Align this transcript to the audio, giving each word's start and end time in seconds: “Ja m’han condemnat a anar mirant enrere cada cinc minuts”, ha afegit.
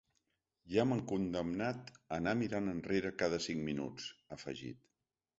“Ja 0.75 0.83
m’han 0.91 1.01
condemnat 1.09 1.91
a 1.97 1.99
anar 2.17 2.33
mirant 2.39 2.71
enrere 2.71 3.11
cada 3.19 3.39
cinc 3.49 3.61
minuts”, 3.67 4.07
ha 4.31 4.39
afegit. 4.41 4.89